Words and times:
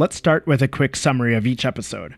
Let's 0.00 0.16
start 0.16 0.46
with 0.46 0.62
a 0.62 0.66
quick 0.66 0.96
summary 0.96 1.34
of 1.34 1.46
each 1.46 1.66
episode. 1.66 2.16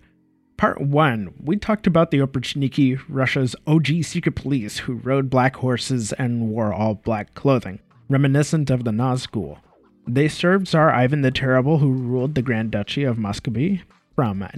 Part 0.56 0.80
1, 0.80 1.34
we 1.42 1.56
talked 1.56 1.88
about 1.88 2.12
the 2.12 2.20
Oprichniki, 2.20 3.00
Russia's 3.08 3.56
OG 3.66 4.04
secret 4.04 4.36
police 4.36 4.78
who 4.78 4.92
rode 4.92 5.28
black 5.28 5.56
horses 5.56 6.12
and 6.12 6.48
wore 6.48 6.72
all 6.72 6.94
black 6.94 7.34
clothing, 7.34 7.80
reminiscent 8.08 8.70
of 8.70 8.84
the 8.84 8.92
Nazgul. 8.92 9.58
They 10.06 10.28
served 10.28 10.68
Tsar 10.68 10.92
Ivan 10.92 11.22
the 11.22 11.32
Terrible, 11.32 11.78
who 11.78 11.90
ruled 11.90 12.36
the 12.36 12.42
Grand 12.42 12.70
Duchy 12.70 13.02
of 13.02 13.18
Muscovy 13.18 13.82
from 14.14 14.44
uh, 14.44 14.52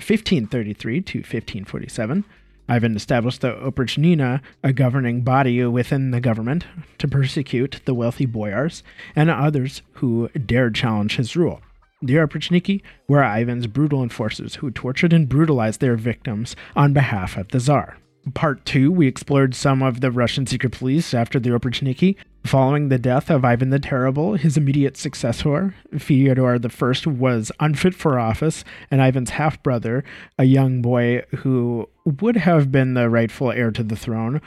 1533 0.00 1.02
to 1.02 1.18
1547. 1.18 2.24
Ivan 2.66 2.96
established 2.96 3.42
the 3.42 3.52
Oprichnina, 3.56 4.40
a 4.62 4.72
governing 4.72 5.20
body 5.20 5.62
within 5.66 6.12
the 6.12 6.20
government, 6.22 6.64
to 6.96 7.06
persecute 7.06 7.82
the 7.84 7.92
wealthy 7.92 8.24
boyars 8.24 8.82
and 9.14 9.28
others 9.28 9.82
who 9.96 10.30
dared 10.30 10.74
challenge 10.74 11.16
his 11.16 11.36
rule. 11.36 11.60
The 12.04 12.16
Oprichniki 12.16 12.82
were 13.08 13.24
Ivan's 13.24 13.66
brutal 13.66 14.02
enforcers 14.02 14.56
who 14.56 14.70
tortured 14.70 15.14
and 15.14 15.26
brutalized 15.26 15.80
their 15.80 15.96
victims 15.96 16.54
on 16.76 16.92
behalf 16.92 17.38
of 17.38 17.48
the 17.48 17.58
Tsar. 17.58 17.96
Part 18.34 18.66
2, 18.66 18.92
we 18.92 19.06
explored 19.06 19.54
some 19.54 19.82
of 19.82 20.02
the 20.02 20.10
Russian 20.10 20.46
secret 20.46 20.72
police 20.72 21.14
after 21.14 21.40
the 21.40 21.48
Oprichniki. 21.48 22.16
Following 22.44 22.90
the 22.90 22.98
death 22.98 23.30
of 23.30 23.42
Ivan 23.42 23.70
the 23.70 23.78
Terrible, 23.78 24.34
his 24.34 24.58
immediate 24.58 24.98
successor, 24.98 25.74
Fyodor 25.98 26.60
I, 26.62 27.08
was 27.08 27.50
unfit 27.58 27.94
for 27.94 28.18
office, 28.18 28.64
and 28.90 29.00
Ivan's 29.00 29.30
half 29.30 29.62
brother, 29.62 30.04
a 30.38 30.44
young 30.44 30.82
boy 30.82 31.22
who 31.36 31.88
would 32.04 32.36
have 32.36 32.70
been 32.70 32.92
the 32.92 33.08
rightful 33.08 33.50
heir 33.50 33.70
to 33.70 33.82
the 33.82 33.96
throne, 33.96 34.42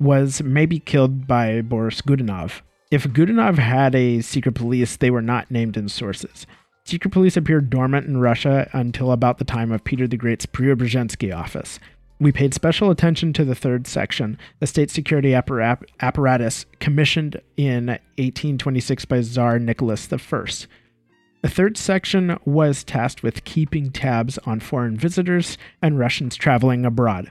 was 0.00 0.42
maybe 0.42 0.80
killed 0.80 1.28
by 1.28 1.60
Boris 1.60 2.02
Godunov. 2.02 2.62
If 2.90 3.04
Godunov 3.04 3.58
had 3.58 3.94
a 3.94 4.20
secret 4.20 4.56
police, 4.56 4.96
they 4.96 5.10
were 5.10 5.22
not 5.22 5.50
named 5.50 5.76
in 5.76 5.88
sources. 5.88 6.44
Secret 6.88 7.10
police 7.10 7.36
appeared 7.36 7.68
dormant 7.68 8.06
in 8.06 8.16
Russia 8.16 8.66
until 8.72 9.12
about 9.12 9.36
the 9.36 9.44
time 9.44 9.72
of 9.72 9.84
Peter 9.84 10.08
the 10.08 10.16
Great's 10.16 10.46
Preobrazhensky 10.46 11.36
office. 11.36 11.78
We 12.18 12.32
paid 12.32 12.54
special 12.54 12.90
attention 12.90 13.34
to 13.34 13.44
the 13.44 13.54
third 13.54 13.86
section, 13.86 14.38
the 14.58 14.66
state 14.66 14.90
security 14.90 15.32
apparat- 15.32 15.84
apparatus 16.00 16.64
commissioned 16.80 17.42
in 17.58 17.88
1826 18.16 19.04
by 19.04 19.20
Tsar 19.20 19.58
Nicholas 19.58 20.10
I. 20.10 20.18
The 21.42 21.50
third 21.50 21.76
section 21.76 22.38
was 22.46 22.84
tasked 22.84 23.22
with 23.22 23.44
keeping 23.44 23.90
tabs 23.90 24.38
on 24.46 24.58
foreign 24.58 24.96
visitors 24.96 25.58
and 25.82 25.98
Russians 25.98 26.36
traveling 26.36 26.86
abroad. 26.86 27.30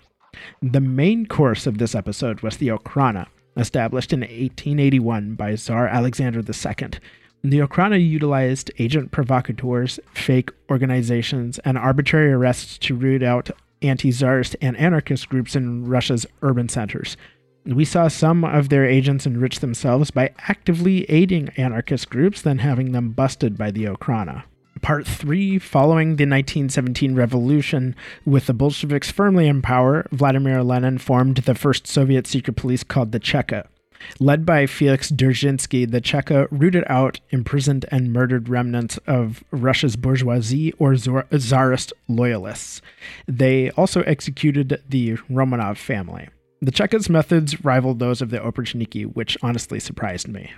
The 0.62 0.82
main 0.82 1.26
course 1.26 1.66
of 1.66 1.80
this 1.80 1.96
episode 1.96 2.42
was 2.42 2.58
the 2.58 2.68
Okhrana, 2.68 3.26
established 3.58 4.14
in 4.14 4.20
1881 4.20 5.34
by 5.34 5.56
Tsar 5.56 5.88
Alexander 5.88 6.42
II. 6.42 6.90
The 7.44 7.60
Okhrana 7.60 7.98
utilized 7.98 8.72
agent 8.80 9.12
provocateurs, 9.12 10.00
fake 10.14 10.52
organizations, 10.70 11.60
and 11.60 11.78
arbitrary 11.78 12.32
arrests 12.32 12.78
to 12.80 12.96
root 12.96 13.24
out 13.24 13.52
anti 13.82 14.12
czarist 14.12 14.56
and 14.62 14.76
anarchist 14.78 15.30
groups 15.30 15.56
in 15.56 15.86
Russia's 15.86 16.26
urban 16.42 16.68
centers. 16.68 17.16
We 17.66 17.86
saw 17.86 18.08
some 18.08 18.44
of 18.44 18.70
their 18.70 18.86
agents 18.86 19.26
enrich 19.26 19.60
themselves 19.60 20.10
by 20.10 20.34
actively 20.48 21.04
aiding 21.10 21.50
anarchist 21.58 22.10
groups, 22.10 22.42
then 22.42 22.60
having 22.60 22.92
them 22.92 23.12
busted 23.12 23.58
by 23.58 23.72
the 23.72 23.86
Okhrana. 23.86 24.44
Part 24.82 25.06
3 25.08 25.60
Following 25.60 26.16
the 26.16 26.24
1917 26.24 27.16
revolution, 27.16 27.96
with 28.26 28.46
the 28.48 28.54
Bolsheviks 28.54 29.12
firmly 29.12 29.48
in 29.48 29.62
power, 29.62 30.08
Vladimir 30.12 30.64
Lenin 30.64 30.98
formed 30.98 31.38
the 31.38 31.56
first 31.56 31.88
Soviet 31.88 32.26
secret 32.26 32.56
police 32.56 32.84
called 32.84 33.12
the 33.12 33.20
Cheka. 33.20 33.68
Led 34.20 34.46
by 34.46 34.66
Felix 34.66 35.12
Dzerzhinsky, 35.12 35.90
the 35.90 36.02
Cheka 36.02 36.48
rooted 36.52 36.84
out, 36.88 37.20
imprisoned, 37.30 37.86
and 37.90 38.14
murdered 38.14 38.50
remnants 38.50 38.98
of 39.08 39.44
Russia's 39.52 39.96
bourgeoisie 39.96 40.74
or 40.74 40.96
czarist 40.96 41.94
loyalists. 42.08 42.82
They 43.28 43.72
also 43.72 44.02
executed 44.04 44.84
the 44.88 45.14
Romanov 45.30 45.78
family. 45.78 46.30
The 46.62 46.72
Cheka's 46.72 47.10
methods 47.10 47.64
rivaled 47.64 48.00
those 48.00 48.22
of 48.22 48.32
the 48.32 48.40
Oprichniki, 48.40 49.14
which 49.14 49.38
honestly 49.44 49.80
surprised 49.80 50.28
me. 50.28 50.52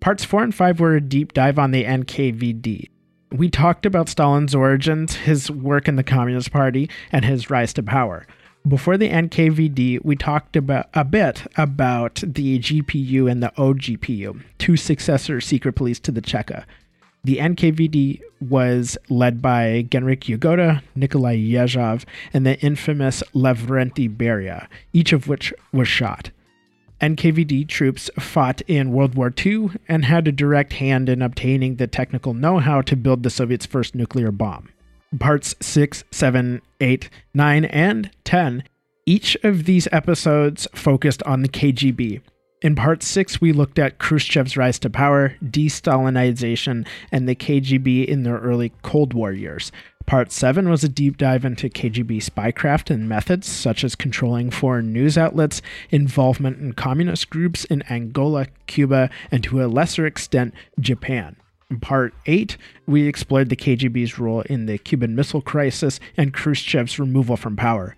Parts 0.00 0.24
4 0.24 0.44
and 0.44 0.54
5 0.54 0.80
were 0.80 0.96
a 0.96 1.00
deep 1.00 1.32
dive 1.32 1.58
on 1.58 1.70
the 1.70 1.84
NKVD. 1.84 2.88
We 3.30 3.50
talked 3.50 3.84
about 3.84 4.08
Stalin's 4.08 4.54
origins, 4.54 5.14
his 5.14 5.50
work 5.50 5.86
in 5.86 5.96
the 5.96 6.02
Communist 6.02 6.50
Party, 6.50 6.88
and 7.12 7.24
his 7.24 7.50
rise 7.50 7.72
to 7.74 7.82
power. 7.82 8.26
Before 8.68 8.98
the 8.98 9.08
NKVD, 9.08 10.04
we 10.04 10.14
talked 10.14 10.54
about 10.54 10.88
a 10.92 11.02
bit 11.02 11.46
about 11.56 12.16
the 12.16 12.58
GPU 12.58 13.30
and 13.30 13.42
the 13.42 13.50
OGPU, 13.56 14.42
two 14.58 14.76
successor 14.76 15.40
secret 15.40 15.72
police 15.72 15.98
to 16.00 16.12
the 16.12 16.20
Cheka. 16.20 16.64
The 17.24 17.38
NKVD 17.38 18.20
was 18.40 18.98
led 19.08 19.40
by 19.40 19.86
Genrikh 19.88 20.24
Yagoda, 20.24 20.82
Nikolai 20.94 21.38
Yezhov, 21.38 22.04
and 22.34 22.44
the 22.44 22.60
infamous 22.60 23.22
Lavrenti 23.34 24.14
Beria, 24.14 24.66
each 24.92 25.14
of 25.14 25.28
which 25.28 25.54
was 25.72 25.88
shot. 25.88 26.30
NKVD 27.00 27.68
troops 27.68 28.10
fought 28.18 28.60
in 28.62 28.92
World 28.92 29.14
War 29.14 29.32
II 29.46 29.70
and 29.88 30.04
had 30.04 30.28
a 30.28 30.32
direct 30.32 30.74
hand 30.74 31.08
in 31.08 31.22
obtaining 31.22 31.76
the 31.76 31.86
technical 31.86 32.34
know 32.34 32.58
how 32.58 32.82
to 32.82 32.96
build 32.96 33.22
the 33.22 33.30
Soviets' 33.30 33.64
first 33.64 33.94
nuclear 33.94 34.30
bomb 34.30 34.68
parts 35.18 35.54
6, 35.60 36.04
7, 36.10 36.60
8, 36.80 37.10
9, 37.34 37.64
and 37.66 38.10
10. 38.24 38.64
Each 39.06 39.36
of 39.42 39.64
these 39.64 39.88
episodes 39.90 40.68
focused 40.74 41.22
on 41.22 41.42
the 41.42 41.48
KGB. 41.48 42.20
In 42.60 42.74
part 42.74 43.02
6, 43.02 43.40
we 43.40 43.52
looked 43.52 43.78
at 43.78 43.98
Khrushchev's 43.98 44.56
rise 44.56 44.78
to 44.80 44.90
power, 44.90 45.36
de 45.48 45.68
Stalinization, 45.68 46.86
and 47.12 47.28
the 47.28 47.36
KGB 47.36 48.04
in 48.04 48.24
their 48.24 48.38
early 48.38 48.72
Cold 48.82 49.14
War 49.14 49.32
years. 49.32 49.70
Part 50.06 50.32
7 50.32 50.68
was 50.68 50.82
a 50.82 50.88
deep 50.88 51.18
dive 51.18 51.44
into 51.44 51.68
KGB 51.68 52.22
spycraft 52.22 52.90
and 52.90 53.08
methods, 53.08 53.46
such 53.46 53.84
as 53.84 53.94
controlling 53.94 54.50
foreign 54.50 54.92
news 54.92 55.16
outlets, 55.16 55.62
involvement 55.90 56.58
in 56.58 56.72
communist 56.72 57.30
groups 57.30 57.64
in 57.66 57.82
Angola, 57.90 58.46
Cuba, 58.66 59.10
and 59.30 59.44
to 59.44 59.62
a 59.62 59.68
lesser 59.68 60.06
extent, 60.06 60.54
Japan. 60.80 61.36
In 61.70 61.80
part 61.80 62.14
8, 62.24 62.56
we 62.86 63.06
explored 63.06 63.50
the 63.50 63.56
KGB's 63.56 64.18
role 64.18 64.40
in 64.42 64.64
the 64.64 64.78
Cuban 64.78 65.14
Missile 65.14 65.42
Crisis 65.42 66.00
and 66.16 66.32
Khrushchev's 66.32 66.98
removal 66.98 67.36
from 67.36 67.56
power. 67.56 67.94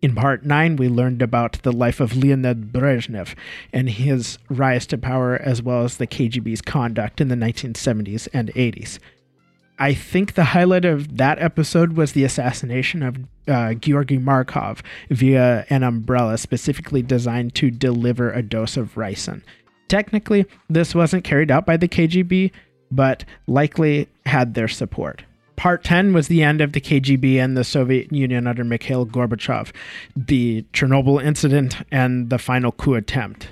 In 0.00 0.14
part 0.14 0.44
9, 0.44 0.76
we 0.76 0.88
learned 0.88 1.20
about 1.20 1.60
the 1.62 1.72
life 1.72 1.98
of 1.98 2.16
Leonid 2.16 2.72
Brezhnev 2.72 3.34
and 3.72 3.90
his 3.90 4.38
rise 4.48 4.86
to 4.86 4.98
power, 4.98 5.36
as 5.36 5.60
well 5.60 5.82
as 5.82 5.96
the 5.96 6.06
KGB's 6.06 6.62
conduct 6.62 7.20
in 7.20 7.26
the 7.26 7.34
1970s 7.34 8.28
and 8.32 8.54
80s. 8.54 9.00
I 9.80 9.94
think 9.94 10.34
the 10.34 10.44
highlight 10.44 10.84
of 10.84 11.16
that 11.16 11.40
episode 11.40 11.94
was 11.94 12.12
the 12.12 12.22
assassination 12.22 13.02
of 13.02 13.16
uh, 13.48 13.74
Georgy 13.74 14.18
Markov 14.18 14.82
via 15.10 15.66
an 15.70 15.82
umbrella 15.82 16.38
specifically 16.38 17.02
designed 17.02 17.56
to 17.56 17.70
deliver 17.72 18.30
a 18.30 18.42
dose 18.42 18.76
of 18.76 18.94
ricin. 18.94 19.42
Technically, 19.88 20.46
this 20.68 20.94
wasn't 20.94 21.24
carried 21.24 21.50
out 21.50 21.64
by 21.64 21.76
the 21.76 21.88
KGB, 21.88 22.52
but 22.90 23.24
likely 23.46 24.08
had 24.26 24.54
their 24.54 24.68
support. 24.68 25.24
Part 25.56 25.82
10 25.82 26.12
was 26.12 26.28
the 26.28 26.44
end 26.44 26.60
of 26.60 26.72
the 26.72 26.80
KGB 26.80 27.42
and 27.42 27.56
the 27.56 27.64
Soviet 27.64 28.12
Union 28.12 28.46
under 28.46 28.62
Mikhail 28.62 29.04
Gorbachev, 29.04 29.72
the 30.14 30.62
Chernobyl 30.72 31.22
incident, 31.22 31.76
and 31.90 32.30
the 32.30 32.38
final 32.38 32.70
coup 32.70 32.94
attempt. 32.94 33.48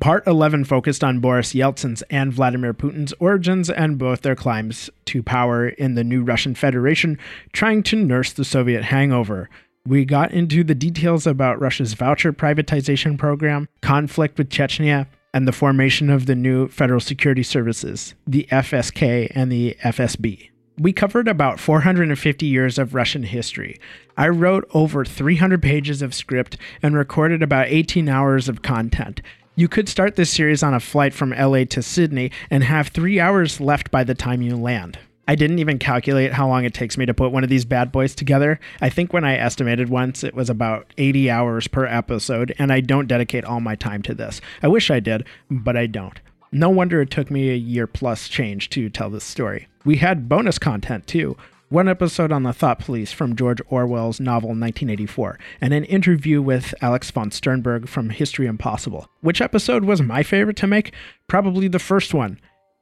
Part 0.00 0.24
11 0.28 0.64
focused 0.64 1.02
on 1.02 1.18
Boris 1.18 1.54
Yeltsin's 1.54 2.02
and 2.02 2.32
Vladimir 2.32 2.72
Putin's 2.72 3.12
origins 3.18 3.68
and 3.68 3.98
both 3.98 4.22
their 4.22 4.36
climbs 4.36 4.88
to 5.06 5.24
power 5.24 5.68
in 5.70 5.94
the 5.94 6.04
new 6.04 6.22
Russian 6.22 6.54
Federation, 6.54 7.18
trying 7.52 7.82
to 7.84 7.96
nurse 7.96 8.32
the 8.32 8.44
Soviet 8.44 8.84
hangover. 8.84 9.50
We 9.84 10.04
got 10.04 10.30
into 10.30 10.62
the 10.62 10.76
details 10.76 11.26
about 11.26 11.60
Russia's 11.60 11.94
voucher 11.94 12.32
privatization 12.32 13.18
program, 13.18 13.68
conflict 13.80 14.38
with 14.38 14.50
Chechnya, 14.50 15.08
and 15.34 15.46
the 15.46 15.52
formation 15.52 16.10
of 16.10 16.26
the 16.26 16.34
new 16.34 16.68
Federal 16.68 17.00
Security 17.00 17.42
Services, 17.42 18.14
the 18.26 18.46
FSK 18.50 19.30
and 19.34 19.52
the 19.52 19.76
FSB. 19.82 20.50
We 20.78 20.92
covered 20.92 21.26
about 21.26 21.58
450 21.58 22.46
years 22.46 22.78
of 22.78 22.94
Russian 22.94 23.24
history. 23.24 23.80
I 24.16 24.28
wrote 24.28 24.68
over 24.72 25.04
300 25.04 25.60
pages 25.60 26.02
of 26.02 26.14
script 26.14 26.56
and 26.82 26.96
recorded 26.96 27.42
about 27.42 27.66
18 27.68 28.08
hours 28.08 28.48
of 28.48 28.62
content. 28.62 29.20
You 29.56 29.66
could 29.66 29.88
start 29.88 30.14
this 30.14 30.30
series 30.30 30.62
on 30.62 30.72
a 30.72 30.80
flight 30.80 31.12
from 31.12 31.30
LA 31.30 31.64
to 31.64 31.82
Sydney 31.82 32.30
and 32.48 32.62
have 32.62 32.88
three 32.88 33.18
hours 33.18 33.60
left 33.60 33.90
by 33.90 34.04
the 34.04 34.14
time 34.14 34.40
you 34.40 34.56
land. 34.56 35.00
I 35.28 35.34
didn't 35.34 35.58
even 35.58 35.78
calculate 35.78 36.32
how 36.32 36.48
long 36.48 36.64
it 36.64 36.72
takes 36.72 36.96
me 36.96 37.04
to 37.04 37.12
put 37.12 37.32
one 37.32 37.44
of 37.44 37.50
these 37.50 37.66
bad 37.66 37.92
boys 37.92 38.14
together. 38.14 38.58
I 38.80 38.88
think 38.88 39.12
when 39.12 39.26
I 39.26 39.36
estimated 39.36 39.90
once, 39.90 40.24
it 40.24 40.34
was 40.34 40.48
about 40.48 40.86
80 40.96 41.30
hours 41.30 41.68
per 41.68 41.84
episode, 41.84 42.54
and 42.58 42.72
I 42.72 42.80
don't 42.80 43.06
dedicate 43.06 43.44
all 43.44 43.60
my 43.60 43.74
time 43.74 44.00
to 44.04 44.14
this. 44.14 44.40
I 44.62 44.68
wish 44.68 44.90
I 44.90 45.00
did, 45.00 45.26
but 45.50 45.76
I 45.76 45.86
don't. 45.86 46.18
No 46.50 46.70
wonder 46.70 47.02
it 47.02 47.10
took 47.10 47.30
me 47.30 47.50
a 47.50 47.54
year 47.54 47.86
plus 47.86 48.26
change 48.26 48.70
to 48.70 48.88
tell 48.88 49.10
this 49.10 49.22
story. 49.22 49.68
We 49.84 49.96
had 49.96 50.30
bonus 50.30 50.58
content 50.58 51.06
too. 51.06 51.36
One 51.68 51.88
episode 51.88 52.32
on 52.32 52.44
the 52.44 52.54
Thought 52.54 52.78
Police 52.78 53.12
from 53.12 53.36
George 53.36 53.60
Orwell's 53.68 54.20
novel 54.20 54.48
1984, 54.48 55.38
and 55.60 55.74
an 55.74 55.84
interview 55.84 56.40
with 56.40 56.74
Alex 56.80 57.10
von 57.10 57.30
Sternberg 57.30 57.86
from 57.86 58.08
History 58.08 58.46
Impossible. 58.46 59.06
Which 59.20 59.42
episode 59.42 59.84
was 59.84 60.00
my 60.00 60.22
favorite 60.22 60.56
to 60.56 60.66
make? 60.66 60.94
Probably 61.26 61.68
the 61.68 61.78
first 61.78 62.14
one. 62.14 62.40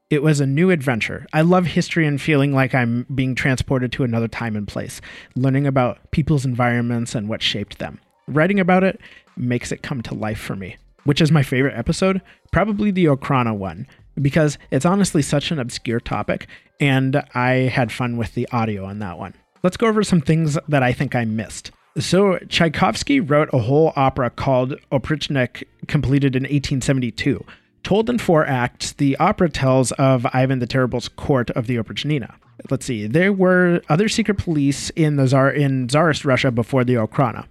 It 0.08 0.22
was 0.22 0.38
a 0.38 0.46
new 0.46 0.70
adventure. 0.70 1.26
I 1.32 1.40
love 1.40 1.66
history 1.66 2.06
and 2.06 2.22
feeling 2.22 2.54
like 2.54 2.76
I'm 2.76 3.06
being 3.12 3.34
transported 3.34 3.90
to 3.92 4.04
another 4.04 4.28
time 4.28 4.54
and 4.54 4.68
place, 4.68 5.00
learning 5.34 5.66
about 5.66 6.12
people's 6.12 6.44
environments 6.44 7.16
and 7.16 7.28
what 7.28 7.42
shaped 7.42 7.80
them. 7.80 7.98
Writing 8.28 8.60
about 8.60 8.84
it 8.84 9.00
makes 9.36 9.72
it 9.72 9.82
come 9.82 10.02
to 10.02 10.14
life 10.14 10.38
for 10.38 10.54
me. 10.54 10.76
Which 11.02 11.20
is 11.20 11.32
my 11.32 11.42
favorite 11.42 11.76
episode? 11.76 12.22
Probably 12.52 12.92
the 12.92 13.06
Okhrana 13.06 13.56
one, 13.56 13.88
because 14.22 14.58
it's 14.70 14.86
honestly 14.86 15.22
such 15.22 15.50
an 15.50 15.58
obscure 15.58 15.98
topic, 15.98 16.46
and 16.78 17.24
I 17.34 17.50
had 17.74 17.90
fun 17.90 18.16
with 18.16 18.34
the 18.34 18.48
audio 18.52 18.84
on 18.84 19.00
that 19.00 19.18
one. 19.18 19.34
Let's 19.64 19.76
go 19.76 19.88
over 19.88 20.04
some 20.04 20.20
things 20.20 20.56
that 20.68 20.84
I 20.84 20.92
think 20.92 21.16
I 21.16 21.24
missed. 21.24 21.72
So, 21.98 22.38
Tchaikovsky 22.48 23.18
wrote 23.18 23.48
a 23.52 23.58
whole 23.58 23.92
opera 23.96 24.30
called 24.30 24.74
Oprichnik, 24.92 25.64
completed 25.88 26.36
in 26.36 26.42
1872. 26.42 27.44
Told 27.86 28.10
in 28.10 28.18
four 28.18 28.44
acts, 28.44 28.94
the 28.94 29.16
opera 29.18 29.48
tells 29.48 29.92
of 29.92 30.26
Ivan 30.32 30.58
the 30.58 30.66
Terrible's 30.66 31.08
court 31.08 31.50
of 31.50 31.68
the 31.68 31.76
Oprichnina. 31.76 32.34
Let's 32.68 32.84
see, 32.84 33.06
there 33.06 33.32
were 33.32 33.80
other 33.88 34.08
secret 34.08 34.38
police 34.38 34.90
in 34.96 35.14
the 35.14 35.28
Tsar 35.28 35.52
in 35.52 35.86
Tsarist 35.86 36.24
Russia 36.24 36.50
before 36.50 36.82
the 36.82 36.94
Okhrana. 36.94 37.46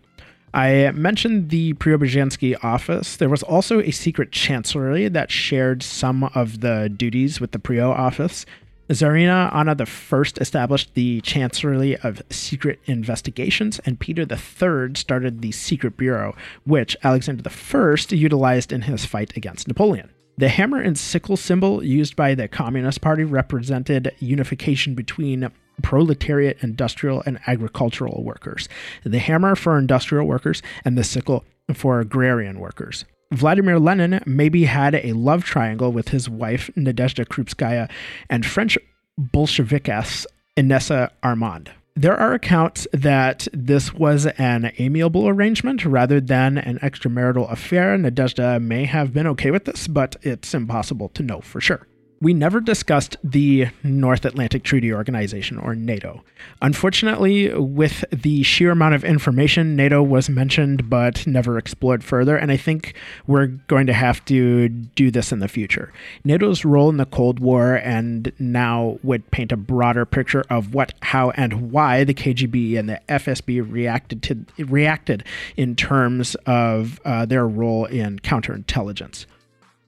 I 0.54 0.92
mentioned 0.92 1.52
the 1.52 1.72
Preobrazhensky 1.76 2.62
office. 2.62 3.16
There 3.16 3.30
was 3.30 3.44
also 3.44 3.80
a 3.80 3.92
secret 3.92 4.34
chancellery 4.34 5.08
that 5.08 5.32
shared 5.32 5.82
some 5.82 6.26
of 6.36 6.60
the 6.60 6.94
duties 6.94 7.40
with 7.40 7.54
the 7.54 7.60
Prio 7.60 7.92
office. 7.92 8.46
Tsarina 8.90 9.56
Anna 9.56 9.74
I 9.80 10.42
established 10.42 10.96
the 10.96 11.22
Chancellery 11.22 11.96
of 12.00 12.22
Secret 12.30 12.82
Investigations, 12.88 13.80
and 13.86 14.02
Peter 14.02 14.24
III 14.30 14.96
started 14.96 15.42
the 15.42 15.54
Secret 15.54 15.96
Bureau, 15.96 16.36
which 16.66 16.98
Alexander 17.04 17.50
I 17.50 17.96
utilized 18.10 18.74
in 18.74 18.82
his 18.82 19.06
fight 19.06 19.38
against 19.38 19.70
Napoleon. 19.70 20.12
The 20.38 20.50
hammer 20.50 20.82
and 20.82 20.98
sickle 20.98 21.38
symbol 21.38 21.82
used 21.82 22.18
by 22.18 22.36
the 22.36 22.50
Communist 22.50 23.00
Party 23.00 23.24
represented 23.24 24.14
unification 24.20 24.94
between 24.94 25.50
proletariat, 25.82 26.58
industrial, 26.62 27.24
and 27.26 27.40
agricultural 27.48 28.22
workers. 28.22 28.68
The 29.06 29.20
hammer 29.20 29.56
for 29.56 29.78
industrial 29.78 30.28
workers 30.28 30.62
and 30.84 30.98
the 30.98 31.06
sickle 31.06 31.46
for 31.74 32.02
agrarian 32.02 32.60
workers. 32.60 33.06
Vladimir 33.32 33.80
Lenin 33.80 34.22
maybe 34.26 34.66
had 34.66 34.96
a 34.96 35.14
love 35.14 35.46
triangle 35.46 35.92
with 35.92 36.10
his 36.10 36.30
wife 36.30 36.70
Nadezhda 36.76 37.26
Krupskaya 37.26 37.90
and 38.30 38.46
French 38.46 38.78
Bolshevikess 39.20 40.26
Inessa 40.58 41.12
Armand. 41.24 41.72
There 41.98 42.18
are 42.18 42.34
accounts 42.34 42.90
that 42.92 43.48
this 43.54 43.94
was 43.94 44.26
an 44.26 44.74
amiable 44.80 45.30
arrangement 45.30 45.86
rather 45.86 46.20
than 46.20 46.58
an 46.58 46.78
extramarital 46.80 47.50
affair. 47.50 47.98
Nadezhda 47.98 48.62
may 48.62 48.84
have 48.84 49.14
been 49.14 49.26
okay 49.28 49.50
with 49.50 49.64
this, 49.64 49.88
but 49.88 50.18
it's 50.22 50.54
impossible 50.54 51.08
to 51.10 51.24
know 51.24 51.40
for 51.40 51.62
sure 51.62 51.88
we 52.26 52.34
never 52.34 52.60
discussed 52.60 53.18
the 53.24 53.68
North 53.84 54.26
Atlantic 54.26 54.64
Treaty 54.64 54.92
Organization, 54.92 55.60
or 55.60 55.76
NATO. 55.76 56.24
Unfortunately, 56.60 57.54
with 57.54 58.04
the 58.10 58.42
sheer 58.42 58.72
amount 58.72 58.96
of 58.96 59.04
information, 59.04 59.76
NATO 59.76 60.02
was 60.02 60.28
mentioned 60.28 60.90
but 60.90 61.28
never 61.28 61.60
explored 61.60 62.04
further, 62.04 62.36
and 62.36 62.52
I 62.52 62.58
think 62.58 62.96
we're 63.28 63.46
going 63.46 63.86
to 63.86 63.94
have 63.94 64.26
to 64.26 64.70
do 64.70 65.12
this 65.12 65.32
in 65.32 65.38
the 65.38 65.48
future. 65.48 65.94
NATO's 66.24 66.66
role 66.66 66.90
in 66.90 66.98
the 66.98 67.06
Cold 67.06 67.40
War 67.40 67.76
and 67.76 68.32
now 68.40 68.98
would 69.04 69.30
paint 69.30 69.52
a 69.52 69.58
broader 69.58 70.04
picture 70.04 70.44
of 70.50 70.74
what, 70.74 70.96
how, 71.04 71.30
and 71.30 71.72
why 71.72 72.04
the 72.04 72.16
KGB 72.16 72.80
and 72.80 72.90
the 72.90 73.00
FSB 73.08 73.72
reacted 73.72 74.24
to 74.24 74.64
reacted 74.66 75.24
in 75.58 75.76
terms 75.76 76.34
of 76.48 77.00
uh, 77.06 77.28
their 77.28 77.48
role 77.48 77.86
in 77.86 78.18
counterintelligence. 78.18 79.28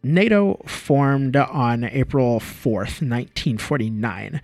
NATO 0.04 0.62
formed 0.66 1.36
on 1.36 1.84
April 1.86 2.40
4th, 2.40 3.02
1949. 3.02 4.42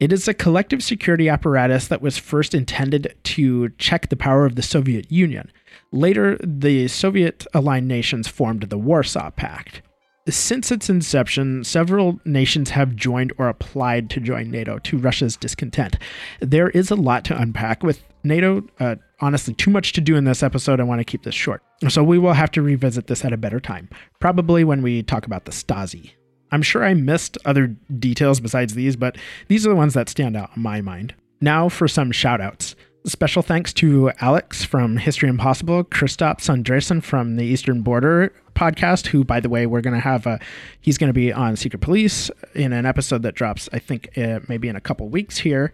It 0.00 0.12
is 0.12 0.26
a 0.26 0.34
collective 0.34 0.82
security 0.82 1.28
apparatus 1.28 1.88
that 1.88 2.00
was 2.00 2.16
first 2.16 2.54
intended 2.54 3.14
to 3.24 3.68
check 3.70 4.08
the 4.08 4.16
power 4.16 4.46
of 4.46 4.56
the 4.56 4.62
Soviet 4.62 5.12
Union. 5.12 5.52
Later, 5.92 6.38
the 6.42 6.88
Soviet 6.88 7.46
aligned 7.52 7.86
nations 7.86 8.26
formed 8.26 8.62
the 8.62 8.78
Warsaw 8.78 9.30
Pact. 9.30 9.82
Since 10.28 10.70
its 10.70 10.88
inception, 10.88 11.64
several 11.64 12.20
nations 12.24 12.70
have 12.70 12.96
joined 12.96 13.32
or 13.36 13.48
applied 13.48 14.08
to 14.10 14.20
join 14.20 14.50
NATO 14.50 14.78
to 14.78 14.98
Russia's 14.98 15.36
discontent. 15.36 15.96
There 16.40 16.70
is 16.70 16.90
a 16.90 16.94
lot 16.94 17.24
to 17.26 17.38
unpack 17.38 17.82
with 17.82 18.02
NATO. 18.22 18.62
Uh, 18.78 18.96
honestly, 19.20 19.54
too 19.54 19.70
much 19.70 19.92
to 19.94 20.00
do 20.00 20.16
in 20.16 20.24
this 20.24 20.42
episode. 20.42 20.80
I 20.80 20.84
want 20.84 21.00
to 21.00 21.04
keep 21.04 21.22
this 21.22 21.34
short. 21.34 21.62
So 21.88 22.02
we 22.02 22.18
will 22.18 22.32
have 22.32 22.50
to 22.52 22.62
revisit 22.62 23.06
this 23.06 23.24
at 23.24 23.32
a 23.32 23.36
better 23.36 23.60
time, 23.60 23.88
probably 24.20 24.64
when 24.64 24.82
we 24.82 25.02
talk 25.02 25.26
about 25.26 25.44
the 25.44 25.52
Stasi. 25.52 26.12
I'm 26.52 26.62
sure 26.62 26.84
I 26.84 26.94
missed 26.94 27.38
other 27.44 27.68
details 27.98 28.40
besides 28.40 28.74
these, 28.74 28.96
but 28.96 29.16
these 29.48 29.66
are 29.66 29.70
the 29.70 29.76
ones 29.76 29.94
that 29.94 30.08
stand 30.08 30.36
out 30.36 30.50
in 30.56 30.62
my 30.62 30.80
mind. 30.80 31.14
Now 31.40 31.68
for 31.68 31.88
some 31.88 32.10
shoutouts. 32.10 32.74
Special 33.06 33.40
thanks 33.40 33.72
to 33.74 34.10
Alex 34.20 34.62
from 34.62 34.98
History 34.98 35.30
Impossible, 35.30 35.84
Kristaps 35.84 36.50
Andrejsons 36.54 37.02
from 37.02 37.36
the 37.36 37.44
Eastern 37.44 37.80
Border 37.80 38.34
podcast, 38.54 39.06
who, 39.06 39.24
by 39.24 39.40
the 39.40 39.48
way, 39.48 39.64
we're 39.64 39.80
going 39.80 39.94
to 39.94 40.00
have 40.00 40.26
a, 40.26 40.38
he's 40.82 40.98
going 40.98 41.08
to 41.08 41.14
be 41.14 41.32
on 41.32 41.56
Secret 41.56 41.80
Police 41.80 42.30
in 42.54 42.74
an 42.74 42.84
episode 42.84 43.22
that 43.22 43.34
drops, 43.34 43.70
I 43.72 43.78
think, 43.78 44.10
uh, 44.18 44.40
maybe 44.48 44.68
in 44.68 44.76
a 44.76 44.82
couple 44.82 45.08
weeks 45.08 45.38
here. 45.38 45.72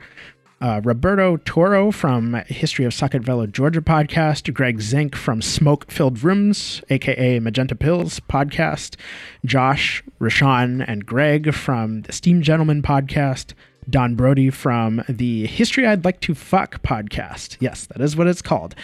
Uh, 0.58 0.80
Roberto 0.82 1.36
Toro 1.38 1.90
from 1.90 2.32
History 2.46 2.86
of 2.86 2.92
Sakartvelo, 2.92 3.50
Georgia 3.50 3.82
podcast, 3.82 4.52
Greg 4.54 4.80
Zink 4.80 5.14
from 5.14 5.42
Smoke 5.42 5.90
Filled 5.90 6.22
Rooms, 6.22 6.82
aka 6.88 7.38
Magenta 7.40 7.74
Pills 7.74 8.20
podcast, 8.20 8.96
Josh, 9.44 10.02
Rashawn, 10.18 10.82
and 10.88 11.04
Greg 11.04 11.52
from 11.52 12.02
the 12.02 12.12
Steam 12.12 12.40
Gentleman 12.40 12.80
podcast, 12.80 13.52
Don 13.90 14.14
Brody 14.14 14.48
from 14.48 15.02
the 15.10 15.46
History 15.46 15.86
I'd 15.86 16.06
Like 16.06 16.20
to 16.20 16.34
Fuck 16.34 16.82
podcast. 16.82 17.58
Yes, 17.60 17.86
that 17.86 18.00
is 18.00 18.16
what 18.16 18.26
it's 18.26 18.42
called. 18.42 18.74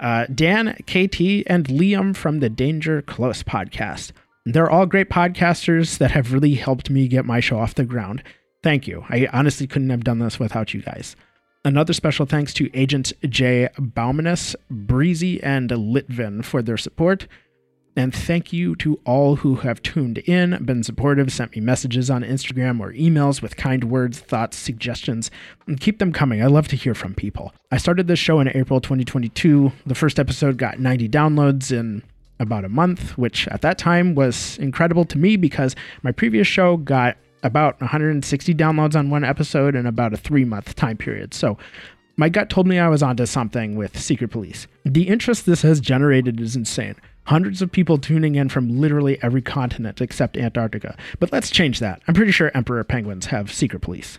Uh, 0.00 0.24
Dan, 0.34 0.74
KT, 0.86 1.44
and 1.46 1.66
Liam 1.66 2.16
from 2.16 2.40
the 2.40 2.48
Danger 2.48 3.02
Close 3.02 3.42
podcast. 3.42 4.12
They're 4.46 4.70
all 4.70 4.86
great 4.86 5.10
podcasters 5.10 5.98
that 5.98 6.12
have 6.12 6.32
really 6.32 6.54
helped 6.54 6.88
me 6.88 7.06
get 7.06 7.26
my 7.26 7.38
show 7.38 7.58
off 7.58 7.74
the 7.74 7.84
ground. 7.84 8.22
Thank 8.62 8.86
you. 8.86 9.04
I 9.08 9.28
honestly 9.32 9.66
couldn't 9.66 9.90
have 9.90 10.04
done 10.04 10.18
this 10.18 10.38
without 10.38 10.74
you 10.74 10.82
guys. 10.82 11.16
Another 11.64 11.92
special 11.92 12.26
thanks 12.26 12.54
to 12.54 12.70
Agent 12.74 13.12
J. 13.28 13.68
Baumanus, 13.78 14.54
Breezy, 14.70 15.42
and 15.42 15.70
Litvin 15.70 16.44
for 16.44 16.62
their 16.62 16.76
support. 16.76 17.26
And 17.96 18.14
thank 18.14 18.52
you 18.52 18.76
to 18.76 19.00
all 19.04 19.36
who 19.36 19.56
have 19.56 19.82
tuned 19.82 20.18
in, 20.18 20.64
been 20.64 20.84
supportive, 20.84 21.32
sent 21.32 21.56
me 21.56 21.60
messages 21.60 22.10
on 22.10 22.22
Instagram 22.22 22.78
or 22.78 22.92
emails 22.92 23.42
with 23.42 23.56
kind 23.56 23.84
words, 23.84 24.20
thoughts, 24.20 24.56
suggestions, 24.56 25.32
and 25.66 25.80
keep 25.80 25.98
them 25.98 26.12
coming. 26.12 26.40
I 26.40 26.46
love 26.46 26.68
to 26.68 26.76
hear 26.76 26.94
from 26.94 27.14
people. 27.14 27.52
I 27.72 27.76
started 27.76 28.06
this 28.06 28.20
show 28.20 28.38
in 28.38 28.56
April 28.56 28.80
2022. 28.80 29.72
The 29.84 29.96
first 29.96 30.20
episode 30.20 30.58
got 30.58 30.78
90 30.78 31.08
downloads 31.08 31.72
in 31.72 32.04
about 32.38 32.64
a 32.64 32.68
month, 32.68 33.18
which 33.18 33.48
at 33.48 33.62
that 33.62 33.78
time 33.78 34.14
was 34.14 34.58
incredible 34.58 35.04
to 35.06 35.18
me 35.18 35.36
because 35.36 35.74
my 36.02 36.12
previous 36.12 36.46
show 36.46 36.76
got 36.76 37.16
about 37.42 37.80
160 37.80 38.54
downloads 38.54 38.96
on 38.96 39.10
one 39.10 39.24
episode 39.24 39.74
in 39.74 39.86
about 39.86 40.12
a 40.12 40.16
three 40.16 40.44
month 40.44 40.74
time 40.74 40.96
period. 40.96 41.34
So 41.34 41.58
my 42.16 42.28
gut 42.28 42.50
told 42.50 42.66
me 42.66 42.78
I 42.78 42.88
was 42.88 43.02
onto 43.02 43.26
something 43.26 43.76
with 43.76 43.98
Secret 43.98 44.30
Police. 44.30 44.66
The 44.84 45.08
interest 45.08 45.46
this 45.46 45.62
has 45.62 45.80
generated 45.80 46.40
is 46.40 46.56
insane. 46.56 46.96
Hundreds 47.24 47.62
of 47.62 47.70
people 47.70 47.98
tuning 47.98 48.34
in 48.34 48.48
from 48.48 48.80
literally 48.80 49.22
every 49.22 49.42
continent 49.42 50.00
except 50.00 50.36
Antarctica. 50.36 50.96
But 51.20 51.30
let's 51.30 51.50
change 51.50 51.78
that. 51.78 52.02
I'm 52.08 52.14
pretty 52.14 52.32
sure 52.32 52.50
Emperor 52.54 52.82
penguins 52.84 53.26
have 53.26 53.52
secret 53.52 53.82
police. 53.82 54.18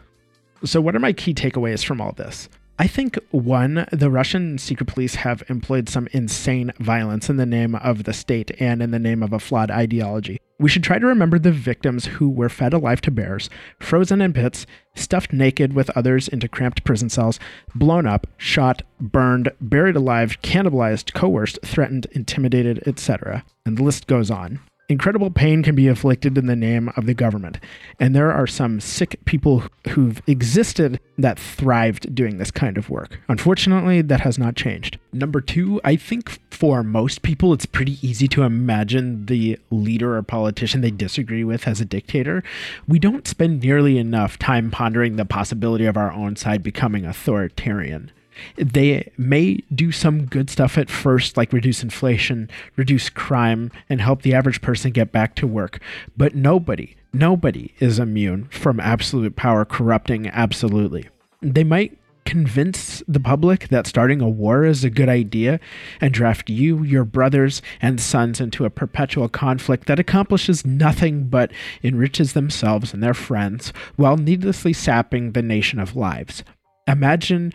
So, 0.63 0.79
what 0.79 0.95
are 0.95 0.99
my 0.99 1.11
key 1.13 1.33
takeaways 1.33 1.83
from 1.83 1.99
all 1.99 2.11
this? 2.11 2.47
I 2.81 2.87
think 2.87 3.19
one, 3.31 3.85
the 3.91 4.09
Russian 4.09 4.57
secret 4.57 4.87
police 4.87 5.15
have 5.15 5.43
employed 5.49 5.89
some 5.89 6.07
insane 6.13 6.71
violence 6.79 7.29
in 7.29 7.35
the 7.35 7.45
name 7.45 7.75
of 7.75 8.05
the 8.05 8.13
state 8.13 8.51
and 8.57 8.81
in 8.81 8.91
the 8.91 8.99
name 8.99 9.21
of 9.21 9.33
a 9.33 9.39
flawed 9.39 9.69
ideology. 9.69 10.39
We 10.59 10.69
should 10.69 10.85
try 10.85 10.97
to 10.97 11.05
remember 11.05 11.37
the 11.37 11.51
victims 11.51 12.05
who 12.05 12.29
were 12.29 12.47
fed 12.47 12.71
alive 12.71 13.01
to 13.01 13.11
bears, 13.11 13.49
frozen 13.81 14.21
in 14.21 14.31
pits, 14.31 14.65
stuffed 14.95 15.33
naked 15.33 15.73
with 15.73 15.89
others 15.89 16.29
into 16.29 16.47
cramped 16.47 16.85
prison 16.85 17.09
cells, 17.09 17.37
blown 17.75 18.07
up, 18.07 18.27
shot, 18.37 18.81
burned, 19.01 19.51
buried 19.59 19.97
alive, 19.97 20.41
cannibalized, 20.41 21.13
coerced, 21.13 21.59
threatened, 21.61 22.07
intimidated, 22.13 22.81
etc. 22.87 23.43
And 23.65 23.77
the 23.77 23.83
list 23.83 24.07
goes 24.07 24.31
on. 24.31 24.61
Incredible 24.89 25.29
pain 25.29 25.61
can 25.61 25.75
be 25.75 25.85
inflicted 25.85 26.35
in 26.35 26.47
the 26.47 26.55
name 26.55 26.91
of 26.97 27.05
the 27.05 27.13
government, 27.13 27.59
and 27.99 28.15
there 28.15 28.31
are 28.31 28.47
some 28.47 28.79
sick 28.79 29.23
people 29.25 29.65
who've 29.89 30.19
existed 30.25 30.99
that 31.15 31.37
thrived 31.37 32.15
doing 32.15 32.39
this 32.39 32.49
kind 32.49 32.75
of 32.75 32.89
work. 32.89 33.19
Unfortunately, 33.29 34.01
that 34.01 34.21
has 34.21 34.39
not 34.39 34.55
changed. 34.55 34.97
Number 35.13 35.41
two, 35.41 35.79
I 35.83 35.95
think 35.95 36.39
for 36.49 36.81
most 36.81 37.21
people, 37.21 37.53
it's 37.53 37.67
pretty 37.67 37.99
easy 38.01 38.27
to 38.29 38.41
imagine 38.41 39.27
the 39.27 39.59
leader 39.69 40.17
or 40.17 40.23
politician 40.23 40.81
they 40.81 40.89
disagree 40.89 41.43
with 41.43 41.67
as 41.67 41.79
a 41.79 41.85
dictator. 41.85 42.43
We 42.87 42.97
don't 42.97 43.27
spend 43.27 43.61
nearly 43.61 43.99
enough 43.99 44.39
time 44.39 44.71
pondering 44.71 45.17
the 45.17 45.25
possibility 45.25 45.85
of 45.85 45.97
our 45.97 46.11
own 46.11 46.35
side 46.35 46.63
becoming 46.63 47.05
authoritarian. 47.05 48.09
They 48.55 49.11
may 49.17 49.63
do 49.73 49.91
some 49.91 50.25
good 50.25 50.49
stuff 50.49 50.77
at 50.77 50.89
first, 50.89 51.37
like 51.37 51.53
reduce 51.53 51.83
inflation, 51.83 52.49
reduce 52.75 53.09
crime, 53.09 53.71
and 53.89 54.01
help 54.01 54.21
the 54.21 54.33
average 54.33 54.61
person 54.61 54.91
get 54.91 55.11
back 55.11 55.35
to 55.35 55.47
work. 55.47 55.79
But 56.15 56.35
nobody, 56.35 56.95
nobody 57.13 57.73
is 57.79 57.99
immune 57.99 58.45
from 58.45 58.79
absolute 58.79 59.35
power 59.35 59.65
corrupting 59.65 60.27
absolutely. 60.27 61.07
They 61.41 61.63
might 61.63 61.97
convince 62.29 63.01
the 63.07 63.19
public 63.19 63.69
that 63.69 63.87
starting 63.87 64.21
a 64.21 64.29
war 64.29 64.63
is 64.63 64.83
a 64.83 64.89
good 64.91 65.09
idea 65.09 65.59
and 65.99 66.13
draft 66.13 66.47
you, 66.47 66.83
your 66.83 67.03
brothers, 67.03 67.59
and 67.81 67.99
sons 67.99 68.39
into 68.39 68.65
a 68.65 68.69
perpetual 68.69 69.27
conflict 69.27 69.87
that 69.87 69.99
accomplishes 69.99 70.63
nothing 70.63 71.23
but 71.23 71.51
enriches 71.81 72.33
themselves 72.33 72.93
and 72.93 73.01
their 73.01 73.15
friends 73.15 73.73
while 73.95 74.15
needlessly 74.15 74.73
sapping 74.73 75.31
the 75.31 75.41
nation 75.41 75.79
of 75.79 75.95
lives. 75.95 76.43
Imagine 76.89 77.53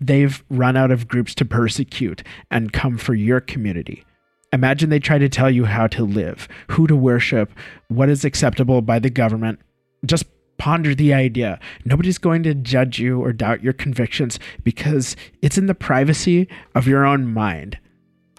they've 0.00 0.44
run 0.50 0.76
out 0.76 0.90
of 0.90 1.08
groups 1.08 1.34
to 1.36 1.44
persecute 1.44 2.22
and 2.50 2.72
come 2.72 2.98
for 2.98 3.14
your 3.14 3.40
community. 3.40 4.04
Imagine 4.52 4.90
they 4.90 5.00
try 5.00 5.18
to 5.18 5.28
tell 5.28 5.50
you 5.50 5.64
how 5.64 5.86
to 5.88 6.04
live, 6.04 6.46
who 6.70 6.86
to 6.86 6.94
worship, 6.94 7.50
what 7.88 8.08
is 8.08 8.24
acceptable 8.24 8.82
by 8.82 8.98
the 8.98 9.10
government. 9.10 9.58
Just 10.04 10.26
ponder 10.58 10.94
the 10.94 11.14
idea. 11.14 11.58
Nobody's 11.84 12.18
going 12.18 12.42
to 12.44 12.54
judge 12.54 12.98
you 12.98 13.20
or 13.20 13.32
doubt 13.32 13.64
your 13.64 13.72
convictions 13.72 14.38
because 14.62 15.16
it's 15.42 15.58
in 15.58 15.66
the 15.66 15.74
privacy 15.74 16.46
of 16.74 16.86
your 16.86 17.04
own 17.06 17.32
mind. 17.32 17.78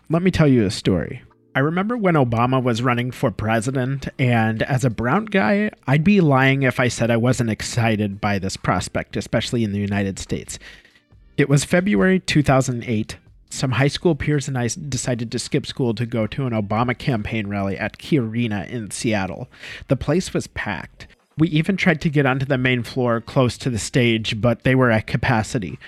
Let 0.10 0.22
me 0.22 0.32
tell 0.32 0.48
you 0.48 0.64
a 0.64 0.72
story. 0.72 1.24
I 1.56 1.60
remember 1.60 1.96
when 1.96 2.16
Obama 2.16 2.62
was 2.62 2.82
running 2.82 3.12
for 3.12 3.32
president, 3.32 4.10
and 4.20 4.62
as 4.64 4.84
a 4.84 4.90
brown 4.90 5.24
guy, 5.24 5.72
I'd 5.88 6.04
be 6.04 6.20
lying 6.20 6.64
if 6.64 6.82
I 6.82 6.90
said 6.90 7.10
I 7.10 7.16
wasn't 7.16 7.50
excited 7.50 8.20
by 8.20 8.40
this 8.40 8.58
prospect, 8.58 9.16
especially 9.16 9.64
in 9.64 9.72
the 9.72 9.80
United 9.80 10.20
States. 10.20 10.60
It 11.38 11.48
was 11.48 11.64
February 11.64 12.20
2008. 12.20 13.16
Some 13.50 13.72
high 13.72 13.88
school 13.88 14.16
peers 14.16 14.50
and 14.50 14.58
I 14.58 14.68
decided 14.68 15.32
to 15.32 15.40
skip 15.40 15.66
school 15.66 15.94
to 15.94 16.06
go 16.06 16.28
to 16.28 16.46
an 16.46 16.52
Obama 16.52 16.98
campaign 16.98 17.48
rally 17.48 17.78
at 17.78 18.00
Key 18.00 18.20
Arena 18.20 18.66
in 18.70 18.92
Seattle. 18.92 19.48
The 19.88 19.96
place 19.96 20.34
was 20.34 20.48
packed. 20.48 21.08
We 21.38 21.48
even 21.50 21.78
tried 21.78 22.02
to 22.02 22.10
get 22.10 22.26
onto 22.26 22.46
the 22.46 22.58
main 22.58 22.84
floor 22.84 23.22
close 23.22 23.58
to 23.60 23.70
the 23.70 23.80
stage, 23.80 24.42
but 24.42 24.64
they 24.64 24.76
were 24.76 24.92
at 24.92 25.08
capacity. 25.08 25.80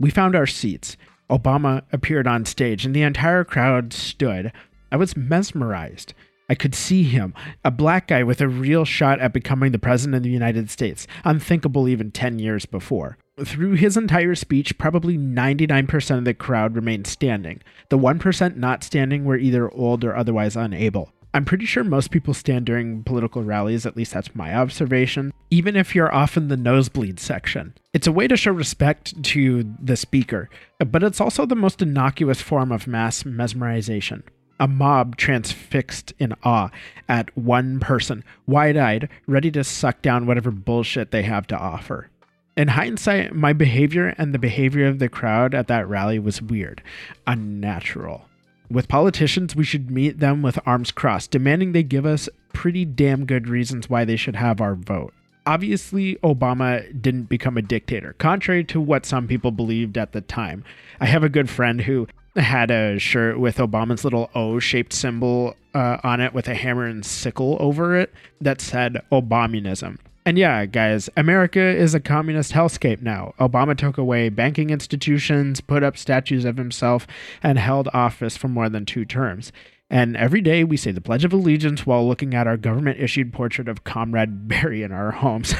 We 0.00 0.10
found 0.10 0.34
our 0.34 0.48
seats. 0.48 0.96
Obama 1.30 1.82
appeared 1.92 2.26
on 2.26 2.44
stage, 2.44 2.84
and 2.84 2.92
the 2.92 3.02
entire 3.02 3.44
crowd 3.44 3.92
stood. 3.92 4.52
I 4.92 4.96
was 4.96 5.16
mesmerized. 5.16 6.12
I 6.50 6.54
could 6.54 6.74
see 6.74 7.04
him, 7.04 7.32
a 7.64 7.70
black 7.70 8.08
guy 8.08 8.22
with 8.22 8.42
a 8.42 8.48
real 8.48 8.84
shot 8.84 9.20
at 9.20 9.32
becoming 9.32 9.72
the 9.72 9.78
president 9.78 10.16
of 10.16 10.22
the 10.22 10.28
United 10.28 10.68
States, 10.68 11.06
unthinkable 11.24 11.88
even 11.88 12.10
10 12.10 12.38
years 12.38 12.66
before. 12.66 13.16
Through 13.42 13.76
his 13.76 13.96
entire 13.96 14.34
speech, 14.34 14.76
probably 14.76 15.16
99% 15.16 16.18
of 16.18 16.24
the 16.26 16.34
crowd 16.34 16.76
remained 16.76 17.06
standing. 17.06 17.62
The 17.88 17.98
1% 17.98 18.56
not 18.56 18.84
standing 18.84 19.24
were 19.24 19.38
either 19.38 19.72
old 19.72 20.04
or 20.04 20.14
otherwise 20.14 20.54
unable. 20.54 21.10
I'm 21.32 21.46
pretty 21.46 21.64
sure 21.64 21.84
most 21.84 22.10
people 22.10 22.34
stand 22.34 22.66
during 22.66 23.02
political 23.04 23.42
rallies, 23.42 23.86
at 23.86 23.96
least 23.96 24.12
that's 24.12 24.34
my 24.34 24.54
observation, 24.54 25.32
even 25.48 25.76
if 25.76 25.94
you're 25.94 26.14
off 26.14 26.36
in 26.36 26.48
the 26.48 26.58
nosebleed 26.58 27.18
section. 27.18 27.72
It's 27.94 28.06
a 28.06 28.12
way 28.12 28.28
to 28.28 28.36
show 28.36 28.52
respect 28.52 29.22
to 29.22 29.64
the 29.82 29.96
speaker, 29.96 30.50
but 30.78 31.02
it's 31.02 31.22
also 31.22 31.46
the 31.46 31.56
most 31.56 31.80
innocuous 31.80 32.42
form 32.42 32.70
of 32.70 32.86
mass 32.86 33.22
mesmerization. 33.22 34.24
A 34.60 34.68
mob 34.68 35.16
transfixed 35.16 36.12
in 36.18 36.34
awe 36.44 36.70
at 37.08 37.36
one 37.36 37.80
person, 37.80 38.22
wide 38.46 38.76
eyed, 38.76 39.08
ready 39.26 39.50
to 39.50 39.64
suck 39.64 40.02
down 40.02 40.26
whatever 40.26 40.50
bullshit 40.50 41.10
they 41.10 41.22
have 41.22 41.46
to 41.48 41.58
offer. 41.58 42.08
In 42.56 42.68
hindsight, 42.68 43.34
my 43.34 43.52
behavior 43.54 44.14
and 44.18 44.34
the 44.34 44.38
behavior 44.38 44.86
of 44.86 44.98
the 44.98 45.08
crowd 45.08 45.54
at 45.54 45.68
that 45.68 45.88
rally 45.88 46.18
was 46.18 46.42
weird, 46.42 46.82
unnatural. 47.26 48.26
With 48.70 48.88
politicians, 48.88 49.56
we 49.56 49.64
should 49.64 49.90
meet 49.90 50.18
them 50.18 50.42
with 50.42 50.58
arms 50.66 50.92
crossed, 50.92 51.30
demanding 51.30 51.72
they 51.72 51.82
give 51.82 52.06
us 52.06 52.28
pretty 52.52 52.84
damn 52.84 53.24
good 53.24 53.48
reasons 53.48 53.88
why 53.88 54.04
they 54.04 54.16
should 54.16 54.36
have 54.36 54.60
our 54.60 54.74
vote. 54.74 55.12
Obviously, 55.44 56.16
Obama 56.16 57.00
didn't 57.00 57.24
become 57.24 57.56
a 57.56 57.62
dictator, 57.62 58.14
contrary 58.18 58.64
to 58.64 58.80
what 58.80 59.04
some 59.04 59.26
people 59.26 59.50
believed 59.50 59.98
at 59.98 60.12
the 60.12 60.20
time. 60.20 60.62
I 61.00 61.06
have 61.06 61.24
a 61.24 61.28
good 61.28 61.50
friend 61.50 61.80
who 61.80 62.06
had 62.36 62.70
a 62.70 62.98
shirt 62.98 63.38
with 63.38 63.58
Obama's 63.58 64.04
little 64.04 64.30
O 64.34 64.58
shaped 64.58 64.92
symbol 64.92 65.54
uh, 65.74 65.98
on 66.02 66.20
it 66.20 66.32
with 66.32 66.48
a 66.48 66.54
hammer 66.54 66.86
and 66.86 67.04
sickle 67.04 67.56
over 67.60 67.96
it 67.96 68.12
that 68.40 68.60
said 68.60 69.02
Obamunism. 69.10 69.98
And 70.24 70.38
yeah, 70.38 70.66
guys, 70.66 71.10
America 71.16 71.60
is 71.60 71.94
a 71.94 72.00
communist 72.00 72.52
hellscape 72.52 73.02
now. 73.02 73.34
Obama 73.40 73.76
took 73.76 73.98
away 73.98 74.28
banking 74.28 74.70
institutions, 74.70 75.60
put 75.60 75.82
up 75.82 75.96
statues 75.96 76.44
of 76.44 76.56
himself, 76.56 77.08
and 77.42 77.58
held 77.58 77.88
office 77.92 78.36
for 78.36 78.46
more 78.46 78.68
than 78.68 78.86
two 78.86 79.04
terms. 79.04 79.52
And 79.90 80.16
every 80.16 80.40
day 80.40 80.64
we 80.64 80.76
say 80.76 80.92
the 80.92 81.00
Pledge 81.00 81.24
of 81.24 81.32
Allegiance 81.32 81.84
while 81.84 82.06
looking 82.06 82.34
at 82.34 82.46
our 82.46 82.56
government 82.56 83.00
issued 83.00 83.32
portrait 83.32 83.68
of 83.68 83.84
Comrade 83.84 84.48
Barry 84.48 84.82
in 84.82 84.92
our 84.92 85.10
homes. 85.10 85.54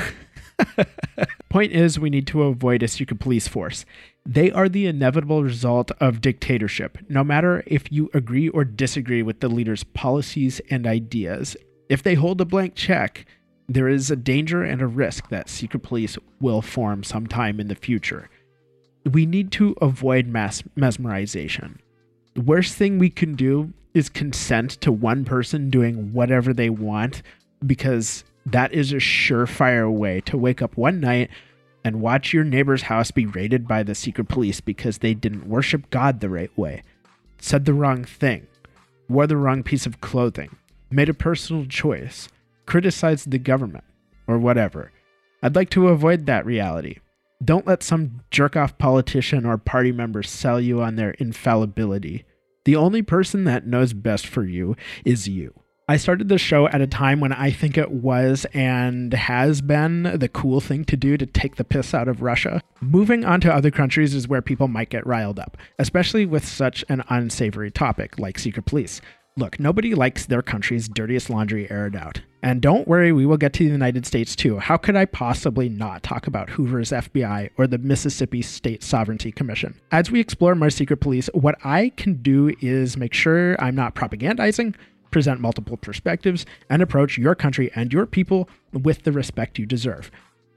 Point 1.53 1.73
is, 1.73 2.01
we 2.01 2.09
need 2.09 2.27
to 2.29 2.45
avoid 2.45 2.83
a 2.83 2.89
secret 2.89 3.21
police 3.21 3.47
force. 3.47 3.85
They 4.25 4.51
are 4.51 4.71
the 4.71 4.87
inevitable 4.87 5.45
result 5.45 5.91
of 6.01 6.23
dictatorship, 6.23 6.97
no 7.11 7.23
matter 7.23 7.63
if 7.67 7.93
you 7.93 8.09
agree 8.15 8.49
or 8.49 8.65
disagree 8.65 9.23
with 9.23 9.41
the 9.41 9.51
leader's 9.51 9.85
policies 9.85 10.63
and 10.71 10.87
ideas. 10.87 11.55
If 11.91 12.03
they 12.03 12.15
hold 12.15 12.41
a 12.41 12.47
blank 12.47 12.75
check, 12.75 13.27
there 13.69 13.87
is 13.87 14.11
a 14.11 14.17
danger 14.17 14.63
and 14.63 14.81
a 14.81 14.87
risk 14.87 15.29
that 15.29 15.51
secret 15.51 15.83
police 15.83 16.17
will 16.41 16.63
form 16.63 17.05
sometime 17.05 17.61
in 17.61 17.69
the 17.69 17.75
future. 17.75 18.31
We 19.05 19.27
need 19.27 19.53
to 19.53 19.77
avoid 19.83 20.29
mass 20.29 20.63
mesmerization. 20.75 21.81
The 22.33 22.41
worst 22.41 22.77
thing 22.77 22.99
we 22.99 23.11
can 23.11 23.35
do 23.35 23.75
is 23.93 24.09
consent 24.09 24.71
to 24.81 24.91
one 24.91 25.27
person 25.27 25.69
doing 25.69 26.15
whatever 26.15 26.55
they 26.55 26.71
want 26.71 27.21
because 27.67 28.25
that 28.47 28.73
is 28.73 28.93
a 28.93 28.97
surefire 28.97 29.91
way 29.91 30.21
to 30.23 30.37
wake 30.37 30.63
up 30.63 30.77
one 30.77 31.01
night 31.01 31.31
and 31.85 32.01
watch 32.01 32.33
your 32.33 32.45
neighbor's 32.45 32.83
house 32.83 33.11
be 33.11 33.27
raided 33.27 33.67
by 33.67 33.83
the 33.83 33.95
secret 33.95 34.29
police 34.29 34.61
because 34.61 34.99
they 34.99 35.15
didn't 35.15 35.49
worship 35.49 35.91
God 35.91 36.21
the 36.21 36.29
right 36.29 36.57
way, 36.57 36.83
said 37.39 37.65
the 37.65 37.75
wrong 37.75 38.05
thing, 38.05 38.47
wore 39.09 39.27
the 39.27 39.37
wrong 39.37 39.63
piece 39.63 39.87
of 39.87 40.01
clothing, 40.01 40.57
made 40.91 41.09
a 41.09 41.15
personal 41.15 41.67
choice, 41.67 42.29
criticized 42.67 43.31
the 43.31 43.39
government, 43.39 43.85
or 44.27 44.39
whatever. 44.39 44.93
I'd 45.43 45.57
like 45.57 45.71
to 45.71 45.89
avoid 45.89 46.27
that 46.27 46.47
reality. 46.47 46.99
Don't 47.45 47.67
let 47.67 47.83
some 47.83 48.21
jerk 48.31 48.57
off 48.57 48.79
politician 48.79 49.45
or 49.45 49.59
party 49.59 49.91
member 49.91 50.23
sell 50.23 50.61
you 50.61 50.81
on 50.81 50.95
their 50.95 51.13
infallibility. 51.13 52.25
The 52.65 52.77
only 52.77 53.03
person 53.03 53.43
that 53.45 53.67
knows 53.67 53.93
best 53.93 54.27
for 54.27 54.45
you 54.45 54.77
is 55.05 55.29
you. 55.29 55.53
I 55.93 55.99
started 55.99 56.31
the 56.31 56.39
show 56.39 56.69
at 56.69 56.81
a 56.81 56.87
time 56.87 57.21
when 57.21 57.35
I 57.35 57.51
think 57.51 57.77
it 57.77 57.91
was 57.91 58.47
and 58.55 59.13
has 59.13 59.61
been 59.61 60.05
the 60.05 60.27
cool 60.27 60.59
thing 60.59 60.87
to 60.87 60.97
do 60.97 61.19
to 61.19 61.27
take 61.27 61.57
the 61.57 61.65
piss 61.65 61.93
out 61.93 62.09
of 62.09 62.23
Russia. 62.23 62.63
Moving 62.81 63.27
on 63.27 63.43
to 63.43 63.53
other 63.53 63.71
countries 63.71 64.15
is 64.15 64.27
where 64.27 64.41
people 64.41 64.69
might 64.69 64.89
get 64.89 65.07
riled 65.07 65.39
up, 65.39 65.59
especially 65.79 66.25
with 66.25 66.49
such 66.49 66.83
an 66.89 67.05
unsavory 67.11 67.71
topic 67.71 68.19
like 68.19 68.39
secret 68.39 68.65
police. 68.65 69.03
Look, 69.37 69.61
nobody 69.61 69.95
likes 69.95 70.25
their 70.25 70.41
country's 70.41 70.89
dirtiest 70.89 71.29
laundry 71.29 71.71
aired 71.71 71.95
out. 71.95 72.23
And 72.43 72.61
don't 72.61 72.89
worry, 72.89 73.13
we 73.13 73.25
will 73.25 73.37
get 73.37 73.53
to 73.55 73.65
the 73.65 73.71
United 73.71 74.05
States 74.05 74.35
too. 74.35 74.59
How 74.59 74.77
could 74.77 74.97
I 74.97 75.05
possibly 75.05 75.69
not 75.69 76.03
talk 76.03 76.27
about 76.27 76.51
Hoover's 76.51 76.91
FBI 76.91 77.51
or 77.57 77.67
the 77.67 77.79
Mississippi 77.79 78.43
State 78.43 78.83
Sovereignty 78.83 79.31
Commission? 79.31 79.81
As 79.93 80.11
we 80.11 80.21
explore 80.21 80.55
more 80.55 80.71
secret 80.71 80.99
police, 80.99 81.31
what 81.35 81.55
I 81.65 81.93
can 81.97 82.21
do 82.21 82.53
is 82.61 82.97
make 82.97 83.15
sure 83.15 83.63
I'm 83.63 83.77
not 83.77 83.95
propagandizing, 83.95 84.75
present 85.12 85.40
multiple 85.40 85.76
perspectives, 85.76 86.45
and 86.69 86.83
approach 86.83 87.19
your 87.19 87.37
country 87.37 87.71
and 87.76 87.92
your 87.92 88.07
people 88.07 88.49
with 88.73 89.04
the 89.04 89.12
respect 89.12 89.59
you 89.59 89.66
deserve. 89.66 90.11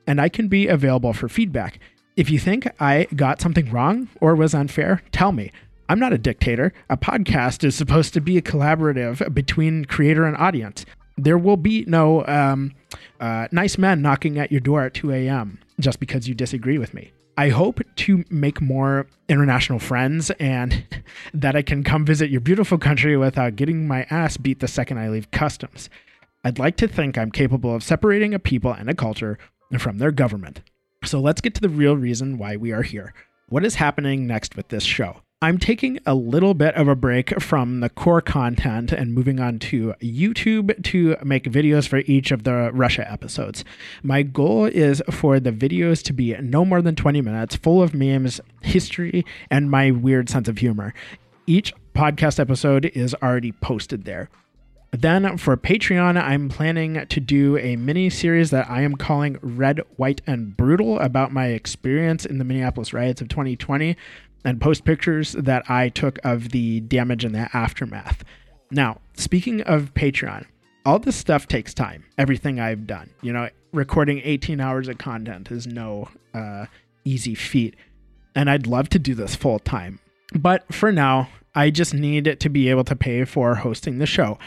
And 0.07 0.19
I 0.19 0.29
can 0.29 0.47
be 0.47 0.67
available 0.67 1.13
for 1.13 1.29
feedback. 1.29 1.79
If 2.15 2.29
you 2.29 2.39
think 2.39 2.67
I 2.79 3.07
got 3.15 3.41
something 3.41 3.69
wrong 3.69 4.07
or 4.21 4.35
was 4.35 4.55
unfair, 4.55 5.03
tell 5.11 5.31
me. 5.31 5.51
I'm 5.87 5.99
not 5.99 6.13
a 6.13 6.17
dictator. 6.17 6.73
A 6.89 6.97
podcast 6.97 7.63
is 7.63 7.75
supposed 7.75 8.13
to 8.15 8.21
be 8.21 8.37
a 8.37 8.41
collaborative 8.41 9.33
between 9.33 9.85
creator 9.85 10.25
and 10.25 10.35
audience. 10.37 10.85
There 11.17 11.37
will 11.37 11.57
be 11.57 11.85
no 11.85 12.25
um, 12.25 12.73
uh, 13.19 13.47
nice 13.51 13.77
men 13.77 14.01
knocking 14.01 14.39
at 14.39 14.51
your 14.51 14.61
door 14.61 14.83
at 14.83 14.93
2 14.93 15.11
a.m. 15.11 15.59
just 15.79 15.99
because 15.99 16.27
you 16.27 16.33
disagree 16.33 16.77
with 16.77 16.93
me. 16.93 17.11
I 17.37 17.49
hope 17.49 17.81
to 17.97 18.23
make 18.29 18.61
more 18.61 19.07
international 19.27 19.79
friends 19.79 20.31
and 20.31 20.85
that 21.33 21.55
I 21.55 21.61
can 21.61 21.83
come 21.83 22.05
visit 22.05 22.29
your 22.29 22.41
beautiful 22.41 22.77
country 22.77 23.17
without 23.17 23.57
getting 23.57 23.87
my 23.87 24.03
ass 24.09 24.37
beat 24.37 24.61
the 24.61 24.67
second 24.67 24.99
I 24.99 25.09
leave 25.09 25.31
customs. 25.31 25.89
I'd 26.45 26.59
like 26.59 26.77
to 26.77 26.87
think 26.87 27.17
I'm 27.17 27.31
capable 27.31 27.75
of 27.75 27.83
separating 27.83 28.33
a 28.33 28.39
people 28.39 28.71
and 28.71 28.89
a 28.89 28.93
culture 28.93 29.37
from 29.77 29.97
their 29.97 30.11
government. 30.11 30.61
So 31.03 31.19
let's 31.19 31.41
get 31.41 31.53
to 31.55 31.61
the 31.61 31.69
real 31.69 31.97
reason 31.97 32.37
why 32.37 32.55
we 32.55 32.71
are 32.71 32.83
here. 32.83 33.13
What 33.49 33.65
is 33.65 33.75
happening 33.75 34.25
next 34.25 34.55
with 34.55 34.69
this 34.69 34.83
show? 34.83 35.21
I'm 35.41 35.57
taking 35.57 35.99
a 36.05 36.15
little 36.15 36.53
bit 36.53 36.75
of 36.75 36.87
a 36.87 36.95
break 36.95 37.41
from 37.41 37.81
the 37.81 37.89
core 37.89 38.21
content 38.21 38.93
and 38.93 39.13
moving 39.13 39.41
on 39.41 39.59
to 39.59 39.93
YouTube 40.01 40.81
to 40.85 41.17
make 41.25 41.43
videos 41.43 41.89
for 41.89 41.97
each 41.97 42.31
of 42.31 42.43
the 42.43 42.71
Russia 42.73 43.09
episodes. 43.11 43.65
My 44.01 44.23
goal 44.23 44.63
is 44.63 45.03
for 45.11 45.41
the 45.41 45.51
videos 45.51 46.01
to 46.03 46.13
be 46.13 46.33
no 46.37 46.63
more 46.63 46.81
than 46.81 46.95
20 46.95 47.21
minutes, 47.21 47.57
full 47.57 47.83
of 47.83 47.93
memes, 47.93 48.39
history, 48.61 49.25
and 49.51 49.69
my 49.69 49.91
weird 49.91 50.29
sense 50.29 50.47
of 50.47 50.59
humor. 50.59 50.93
Each 51.45 51.73
podcast 51.93 52.39
episode 52.39 52.85
is 52.95 53.13
already 53.15 53.51
posted 53.51 54.05
there. 54.05 54.29
Then 54.91 55.37
for 55.37 55.57
Patreon, 55.57 56.21
I'm 56.21 56.47
planning 56.47 57.05
to 57.05 57.19
do 57.19 57.57
a 57.57 57.75
mini 57.75 58.09
series 58.09 58.51
that 58.51 58.69
I 58.69 58.83
am 58.83 58.95
calling 58.95 59.37
Red, 59.41 59.81
White, 59.97 60.21
and 60.25 60.55
Brutal 60.55 60.97
about 60.99 61.33
my 61.33 61.47
experience 61.47 62.25
in 62.25 62.37
the 62.37 62.45
Minneapolis 62.45 62.93
riots 62.93 63.19
of 63.19 63.27
2020 63.27 63.97
and 64.45 64.61
post 64.61 64.85
pictures 64.85 65.33
that 65.33 65.69
I 65.69 65.89
took 65.89 66.19
of 66.23 66.49
the 66.49 66.79
damage 66.81 67.25
and 67.25 67.35
the 67.35 67.49
aftermath. 67.53 68.23
Now, 68.71 69.01
speaking 69.15 69.61
of 69.61 69.93
Patreon, 69.93 70.45
all 70.85 70.99
this 70.99 71.15
stuff 71.15 71.47
takes 71.47 71.73
time. 71.73 72.05
Everything 72.17 72.59
I've 72.59 72.85
done, 72.85 73.09
you 73.21 73.33
know, 73.33 73.49
recording 73.73 74.21
18 74.23 74.61
hours 74.61 74.87
of 74.87 74.99
content 74.99 75.51
is 75.51 75.67
no 75.67 76.09
uh, 76.33 76.67
easy 77.03 77.35
feat. 77.35 77.75
And 78.35 78.49
I'd 78.49 78.67
love 78.67 78.89
to 78.89 78.99
do 78.99 79.15
this 79.15 79.35
full 79.35 79.59
time. 79.59 79.99
But 80.33 80.71
for 80.73 80.91
now, 80.91 81.29
I 81.55 81.69
just 81.69 81.93
need 81.93 82.39
to 82.39 82.49
be 82.49 82.69
able 82.69 82.83
to 82.83 82.95
pay 82.95 83.23
for 83.25 83.55
hosting 83.55 83.97
the 83.97 84.05
show 84.05 84.37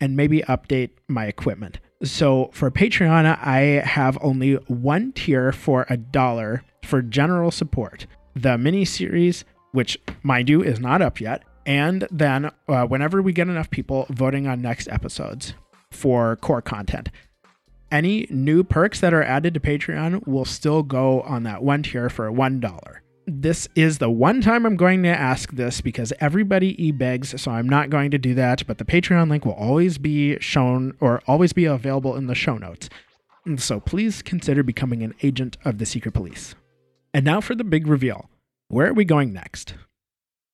and 0.00 0.16
maybe 0.16 0.40
update 0.42 0.90
my 1.08 1.26
equipment. 1.26 1.78
So 2.02 2.50
for 2.52 2.70
Patreon, 2.70 3.38
I 3.40 3.86
have 3.86 4.18
only 4.20 4.54
one 4.66 5.12
tier 5.12 5.52
for 5.52 5.86
a 5.88 5.96
dollar 5.96 6.64
for 6.82 7.02
general 7.02 7.50
support 7.50 8.06
the 8.36 8.58
mini 8.58 8.84
series, 8.84 9.44
which, 9.72 9.98
mind 10.22 10.48
you, 10.48 10.62
is 10.62 10.78
not 10.78 11.02
up 11.02 11.20
yet. 11.20 11.42
And 11.64 12.06
then, 12.12 12.50
uh, 12.68 12.86
whenever 12.86 13.20
we 13.20 13.32
get 13.32 13.48
enough 13.48 13.70
people 13.70 14.06
voting 14.10 14.46
on 14.46 14.62
next 14.62 14.86
episodes 14.88 15.54
for 15.90 16.36
core 16.36 16.62
content, 16.62 17.08
any 17.90 18.26
new 18.30 18.62
perks 18.62 19.00
that 19.00 19.14
are 19.14 19.22
added 19.22 19.54
to 19.54 19.60
Patreon 19.60 20.26
will 20.26 20.44
still 20.44 20.82
go 20.82 21.22
on 21.22 21.44
that 21.44 21.62
one 21.62 21.82
tier 21.82 22.08
for 22.08 22.30
$1. 22.30 22.96
This 23.28 23.68
is 23.74 23.98
the 23.98 24.10
one 24.10 24.40
time 24.40 24.64
I'm 24.64 24.76
going 24.76 25.02
to 25.02 25.08
ask 25.08 25.52
this 25.52 25.80
because 25.80 26.12
everybody 26.20 26.80
e 26.84 26.92
begs, 26.92 27.40
so 27.40 27.50
I'm 27.50 27.68
not 27.68 27.90
going 27.90 28.12
to 28.12 28.18
do 28.18 28.34
that. 28.34 28.64
But 28.68 28.78
the 28.78 28.84
Patreon 28.84 29.28
link 29.28 29.44
will 29.44 29.54
always 29.54 29.98
be 29.98 30.38
shown 30.38 30.96
or 31.00 31.22
always 31.26 31.52
be 31.52 31.64
available 31.64 32.14
in 32.14 32.28
the 32.28 32.36
show 32.36 32.56
notes. 32.56 32.88
So 33.56 33.80
please 33.80 34.22
consider 34.22 34.62
becoming 34.62 35.02
an 35.02 35.14
agent 35.24 35.56
of 35.64 35.78
the 35.78 35.86
Secret 35.86 36.12
Police. 36.12 36.54
And 37.16 37.24
now 37.24 37.40
for 37.40 37.54
the 37.54 37.64
big 37.64 37.86
reveal. 37.86 38.28
Where 38.68 38.88
are 38.88 38.92
we 38.92 39.06
going 39.06 39.32
next? 39.32 39.72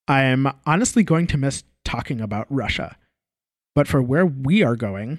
I 0.07 0.23
am 0.23 0.49
honestly 0.65 1.03
going 1.03 1.27
to 1.27 1.37
miss 1.37 1.65
talking 1.85 2.21
about 2.21 2.47
Russia. 2.49 2.97
But 3.75 3.89
for 3.89 4.01
where 4.01 4.25
we 4.25 4.63
are 4.63 4.77
going, 4.77 5.19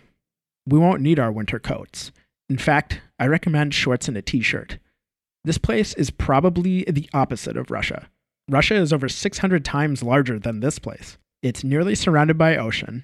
we 0.65 0.79
won't 0.79 1.01
need 1.01 1.19
our 1.19 1.33
winter 1.33 1.59
coats. 1.59 2.13
In 2.47 2.57
fact, 2.57 3.01
I 3.19 3.27
recommend 3.27 3.73
shorts 3.73 4.07
and 4.07 4.15
a 4.15 4.21
t 4.21 4.39
shirt. 4.39 4.77
This 5.43 5.57
place 5.57 5.93
is 5.95 6.11
probably 6.11 6.85
the 6.85 7.09
opposite 7.13 7.57
of 7.57 7.71
Russia. 7.71 8.07
Russia 8.49 8.75
is 8.75 8.93
over 8.93 9.09
600 9.09 9.65
times 9.65 10.01
larger 10.01 10.39
than 10.39 10.61
this 10.61 10.79
place. 10.79 11.17
It's 11.41 11.61
nearly 11.61 11.93
surrounded 11.93 12.37
by 12.37 12.55
ocean. 12.55 13.03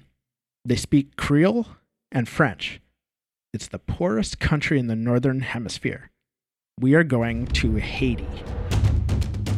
They 0.64 0.76
speak 0.76 1.16
Creole 1.16 1.66
and 2.10 2.26
French. 2.26 2.80
It's 3.52 3.68
the 3.68 3.78
poorest 3.78 4.40
country 4.40 4.78
in 4.78 4.86
the 4.86 4.96
northern 4.96 5.40
hemisphere 5.40 6.10
we 6.80 6.94
are 6.94 7.04
going 7.04 7.46
to 7.46 7.76
Haiti. 7.76 8.24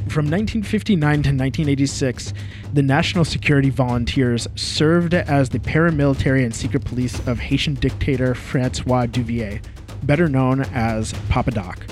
From 0.08 0.26
1959 0.26 0.98
to 0.98 1.16
1986, 1.30 2.34
the 2.74 2.82
National 2.82 3.24
Security 3.24 3.70
Volunteers 3.70 4.48
served 4.56 5.14
as 5.14 5.48
the 5.48 5.60
paramilitary 5.60 6.44
and 6.44 6.54
secret 6.54 6.84
police 6.84 7.26
of 7.26 7.38
Haitian 7.38 7.74
dictator 7.74 8.34
Francois 8.34 9.06
Duvalier, 9.06 9.62
better 10.02 10.28
known 10.28 10.62
as 10.72 11.14
Papa 11.28 11.52
Doc. 11.52 11.86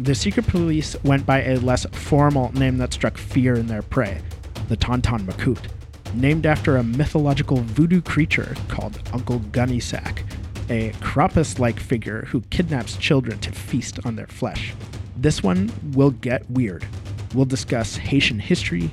The 0.00 0.14
secret 0.14 0.46
police 0.46 0.96
went 1.04 1.26
by 1.26 1.42
a 1.42 1.60
less 1.60 1.86
formal 1.92 2.50
name 2.52 2.78
that 2.78 2.92
struck 2.94 3.18
fear 3.18 3.54
in 3.54 3.66
their 3.66 3.82
prey, 3.82 4.20
the 4.68 4.76
Tonton 4.76 5.26
Macoute, 5.26 5.68
named 6.14 6.46
after 6.46 6.76
a 6.76 6.82
mythological 6.82 7.58
voodoo 7.58 8.00
creature 8.00 8.56
called 8.68 9.00
Uncle 9.12 9.40
Gunny 9.52 9.78
Sack, 9.78 10.24
a 10.68 10.90
Krampus 11.00 11.58
like 11.58 11.78
figure 11.78 12.22
who 12.26 12.40
kidnaps 12.50 12.96
children 12.96 13.38
to 13.40 13.52
feast 13.52 13.98
on 14.04 14.16
their 14.16 14.26
flesh. 14.26 14.74
This 15.16 15.42
one 15.42 15.72
will 15.92 16.10
get 16.10 16.48
weird. 16.50 16.86
We'll 17.34 17.44
discuss 17.44 17.96
Haitian 17.96 18.38
history, 18.38 18.90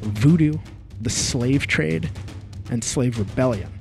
voodoo, 0.00 0.54
the 1.00 1.10
slave 1.10 1.66
trade, 1.66 2.10
and 2.70 2.82
slave 2.82 3.18
rebellion, 3.18 3.72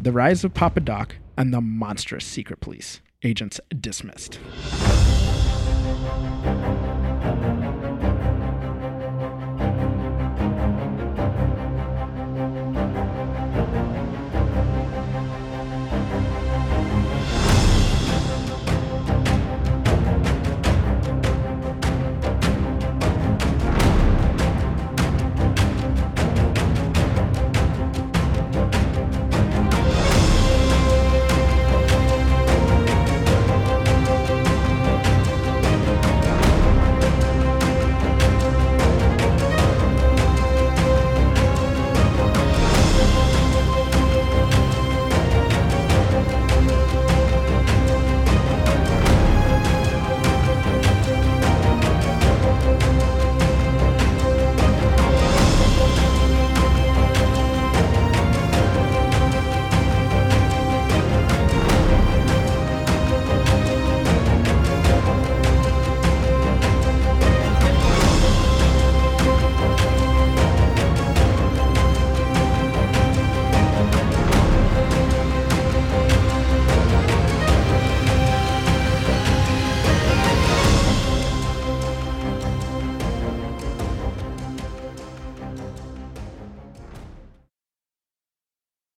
the 0.00 0.12
rise 0.12 0.44
of 0.44 0.54
Papa 0.54 0.80
Doc, 0.80 1.16
and 1.36 1.52
the 1.52 1.60
monstrous 1.60 2.24
secret 2.24 2.60
police. 2.60 3.00
Agents 3.22 3.60
dismissed. 3.80 4.38